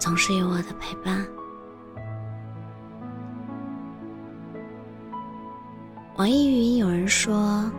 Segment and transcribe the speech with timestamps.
[0.00, 1.24] 总是有我的陪伴。
[6.16, 7.70] 网易云有人说：“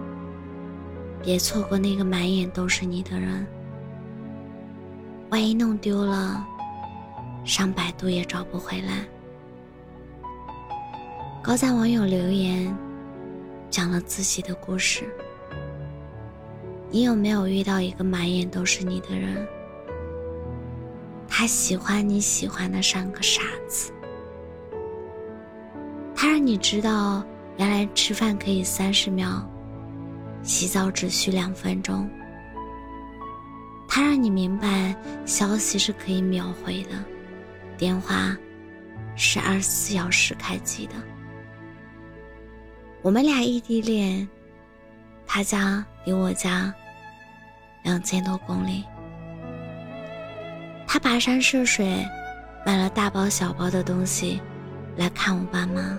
[1.21, 3.45] 别错过那个满眼都是你的人，
[5.31, 6.45] 万一弄丢了，
[7.43, 9.03] 上百度也找不回来。”
[11.41, 12.71] 高赞网友留言，
[13.71, 15.09] 讲了自己的故事。
[16.91, 19.48] 你有没有遇到一个满眼都是你的人？
[21.41, 23.91] 他喜欢你喜欢的像个傻子，
[26.15, 27.26] 他让你知道
[27.57, 29.43] 原来吃饭可以三十秒，
[30.43, 32.07] 洗澡只需两分钟。
[33.90, 36.91] 他让你明白消息是可以秒回的，
[37.76, 38.37] 电话
[39.15, 40.93] 是二十四小时开机的。
[43.02, 44.30] 我们俩异地恋，
[45.26, 46.71] 他家离我家。
[47.82, 48.85] 两千多公里，
[50.93, 52.05] 他跋山涉水，
[52.65, 54.41] 买了大包小包的东西
[54.97, 55.97] 来看我爸妈。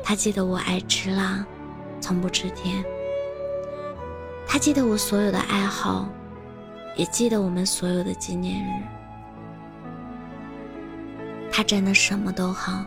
[0.00, 1.44] 他记得我爱吃辣，
[2.00, 2.84] 从不吃甜。
[4.46, 6.08] 他记得我所有的爱好，
[6.94, 8.68] 也记得我们所有的纪念日。
[11.50, 12.84] 他真的什么都好，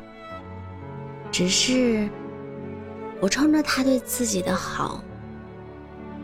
[1.29, 2.07] 只是
[3.19, 5.03] 我冲着他对自己的好。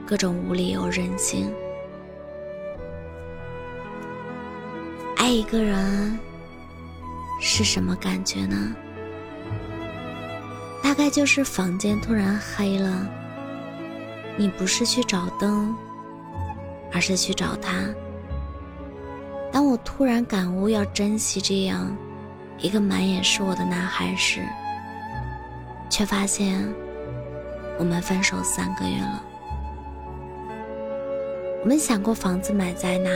[0.08, 1.53] 各种无理由任性，
[5.24, 6.20] 爱一个人
[7.40, 8.76] 是什么感觉呢？
[10.84, 13.08] 大概就是房间突然黑了，
[14.36, 15.74] 你不是去找灯，
[16.92, 17.72] 而是去找他。
[19.50, 21.96] 当我突然感悟要珍惜这样
[22.58, 24.42] 一个满眼是我的男孩时，
[25.90, 26.62] 却发现
[27.80, 29.24] 我们分手三个月了。
[31.62, 33.09] 我们想过房子买在哪，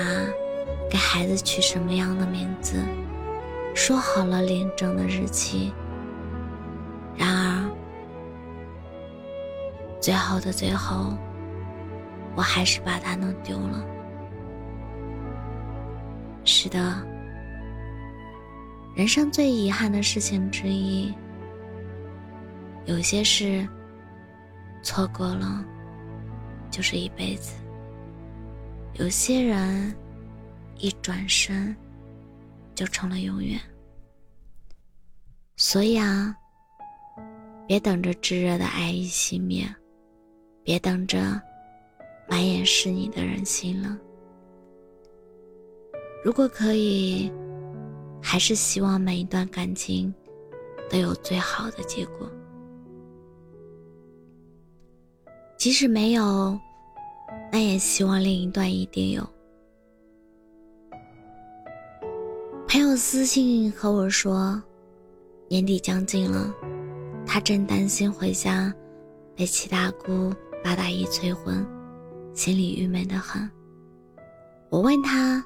[0.90, 2.82] 给孩子取什么样的名字，
[3.76, 5.74] 说好了领证的日期。
[7.16, 7.70] 然而，
[10.00, 11.18] 最后的最后，
[12.36, 13.86] 我还是把它弄丢了。
[16.46, 17.06] 是的，
[18.96, 21.14] 人生最遗憾的事情之一，
[22.86, 23.68] 有些事
[24.82, 25.66] 错过了，
[26.72, 27.54] 就是一辈子。
[28.94, 29.94] 有些人
[30.80, 31.76] 一转身
[32.76, 33.60] 就成了永远，
[35.56, 36.36] 所以啊，
[37.68, 39.68] 别等着炙热的爱意熄灭，
[40.64, 41.42] 别等着
[42.30, 43.98] 满眼是你的人心了。
[46.24, 47.32] 如果可以，
[48.22, 50.14] 还是希望每一段感情
[50.90, 52.30] 都有最好的结果，
[55.58, 56.60] 即使没有。
[57.52, 59.28] 那也希望另一段一定有。
[62.68, 64.62] 朋友私信和我说，
[65.48, 66.54] 年底将近了，
[67.26, 68.74] 他正担心回家
[69.38, 71.66] 被七大姑八大姨催婚，
[72.34, 73.50] 心里郁闷的很。
[74.70, 75.42] 我问他：“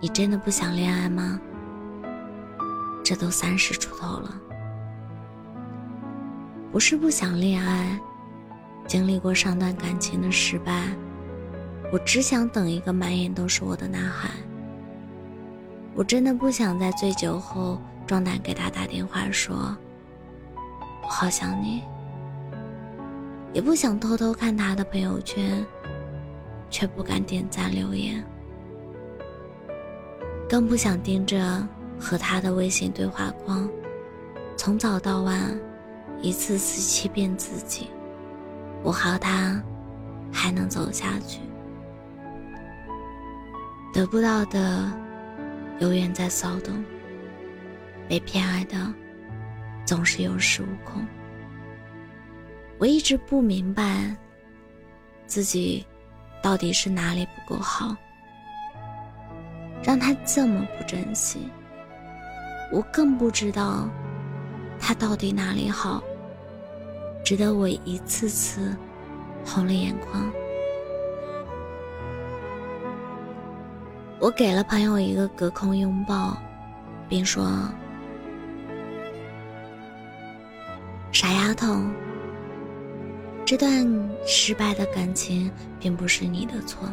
[0.00, 1.38] 你真的不想恋爱吗？
[3.04, 4.40] 这都三十出头了，
[6.72, 8.00] 不是不想恋爱。”
[8.88, 10.96] 经历过上段感情的失败，
[11.92, 14.30] 我只想等一个满眼都是我的男孩。
[15.96, 19.74] 我真的不想在醉酒后壮胆给他打电话说
[21.02, 21.82] “我好想你”，
[23.54, 25.64] 也不想偷偷看他的朋友圈，
[26.68, 28.22] 却不敢点赞留言，
[30.46, 31.66] 更不想盯着
[31.98, 33.66] 和他的微信对话框，
[34.54, 35.58] 从早到晚，
[36.20, 37.88] 一次次欺骗自己。
[38.82, 39.60] 我和他
[40.30, 41.40] 还能走下去，
[43.94, 44.92] 得不到的
[45.80, 46.84] 永远在骚动，
[48.08, 48.76] 被偏爱的
[49.84, 51.06] 总是有恃无恐。
[52.78, 54.14] 我一直不明白
[55.26, 55.84] 自己
[56.42, 57.96] 到底是哪里不够好，
[59.82, 61.48] 让他这么不珍惜。
[62.72, 63.88] 我更不知道
[64.78, 66.02] 他到底哪里好。
[67.24, 68.76] 值得我一次次
[69.44, 70.30] 红了眼眶。
[74.18, 76.36] 我给了朋友一个隔空拥抱，
[77.06, 77.46] 并说
[81.12, 81.82] ：“傻丫头，
[83.44, 83.86] 这段
[84.26, 86.88] 失败的感情并不是你的错，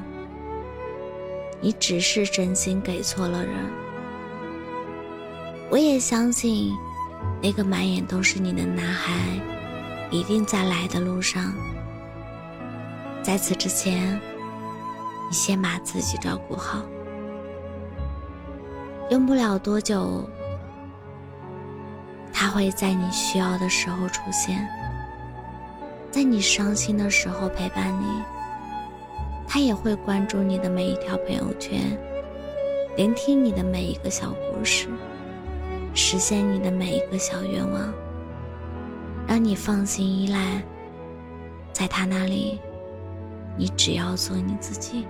[1.62, 3.56] 你只是真心给错了人。
[5.70, 6.74] 我也相信，
[7.42, 9.14] 那个满眼都是你的男孩，
[10.12, 11.54] 一定在来的路上。
[13.24, 14.20] 在此之前，
[15.30, 16.84] 你先把自己照顾好。”
[19.10, 20.28] 用不了多久，
[22.32, 24.68] 他会在你需要的时候出现，
[26.10, 28.24] 在你伤心的时候陪伴你。
[29.48, 31.96] 他也会关注你的每一条朋友圈，
[32.96, 34.88] 聆听你的每一个小故事，
[35.94, 37.94] 实现你的每一个小愿望，
[39.28, 40.64] 让你放心依赖。
[41.72, 42.60] 在他那里，
[43.58, 45.06] 你只要做你自己。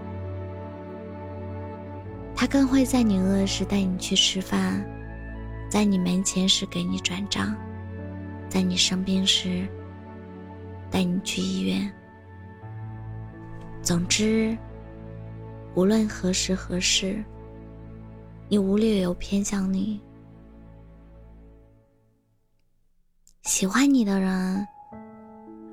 [2.43, 4.85] 他更会在你饿时带你去吃饭，
[5.69, 7.55] 在你没钱时给你转账，
[8.49, 9.65] 在你生病时
[10.91, 11.89] 带你去医院。
[13.81, 14.57] 总之，
[15.73, 17.23] 无论何时何事，
[18.49, 20.01] 你无理由偏向你。
[23.43, 24.67] 喜欢你的人，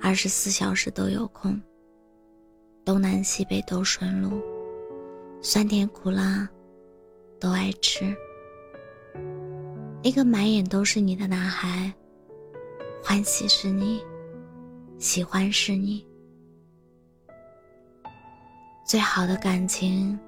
[0.01, 1.61] 二十四小时都有空，
[2.85, 4.41] 东南西北都顺路，
[5.43, 6.49] 酸甜苦辣。
[7.41, 8.15] 都爱吃。
[10.03, 11.93] 一个满眼都是你的男孩，
[13.03, 14.05] 欢喜是你，
[14.99, 16.07] 喜欢是你。
[18.87, 20.19] 最好的感情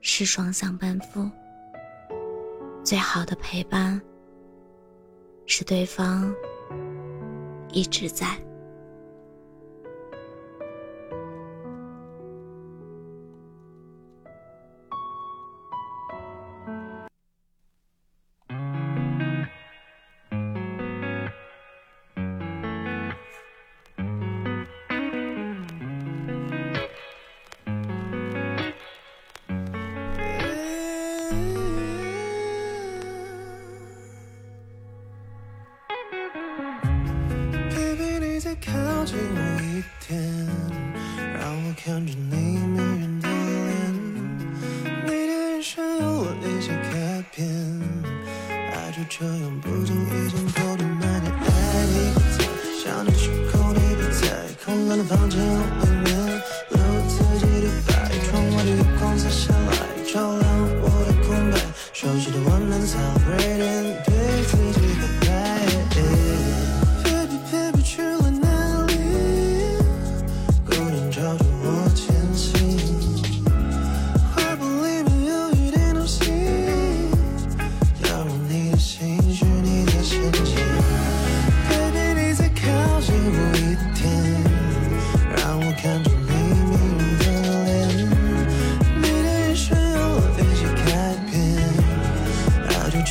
[0.00, 1.28] 是双向奔赴，
[2.82, 4.00] 最好的陪伴
[5.46, 6.34] 是对方
[7.70, 8.36] 一直在。
[39.06, 40.18] 近我一点，
[41.38, 42.58] 让我看着你迷
[42.98, 43.56] 人的脸。
[45.04, 47.46] 你的眼神有我一些改变，
[48.50, 51.48] 爱就这样不经意间偷偷埋你爱
[51.86, 52.38] 你不在，
[52.82, 54.26] 想你时候你不在，
[54.64, 55.38] 空荡的房间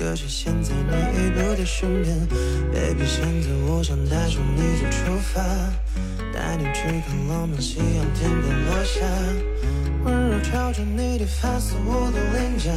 [0.00, 2.16] 可是现在你已不在身边
[2.72, 5.42] ，Baby，现在我想带着你就出发，
[6.32, 9.04] 带你去看浪漫夕阳天边落下，
[10.02, 12.72] 温柔朝着你的发丝，我的脸颊，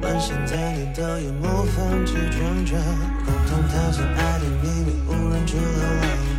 [0.00, 2.78] 沦陷在你的眼眸，放弃挣扎，
[3.26, 6.31] 共同探索爱的秘密，无人知了。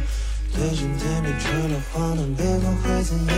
[0.63, 3.36] 最近天气除了荒道别的都会怎样。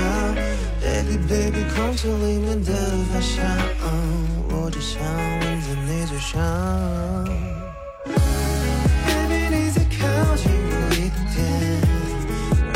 [0.79, 2.71] Baby baby 空气里面的
[3.11, 3.43] 发香
[4.51, 7.25] 我只想闻在你嘴上。
[9.07, 11.35] Baby 你再靠近我一点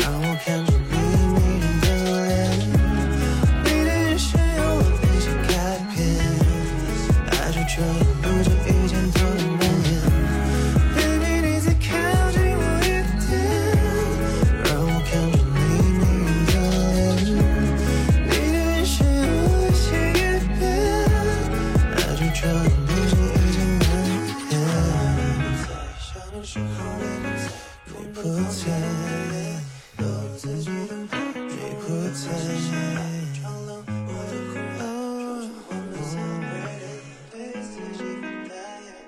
[0.00, 0.94] 让我看着你
[1.30, 1.86] 迷人的
[2.26, 2.28] 脸。
[3.62, 4.26] 你的眼神
[4.56, 5.54] 让我有些改
[5.94, 5.96] 变
[7.30, 7.88] 爱就这样
[8.20, 8.59] 不讲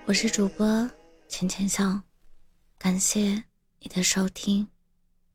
[0.04, 0.90] 我是主播
[1.26, 2.00] 浅浅笑，
[2.78, 3.42] 感谢
[3.80, 4.68] 你的收听，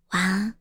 [0.09, 0.53] 晚安。